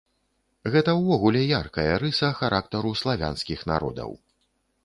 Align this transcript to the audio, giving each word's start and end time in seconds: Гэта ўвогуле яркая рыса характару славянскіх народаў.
Гэта 0.75 0.95
ўвогуле 0.99 1.43
яркая 1.59 1.87
рыса 2.05 2.31
характару 2.41 2.97
славянскіх 3.03 3.59
народаў. 3.75 4.11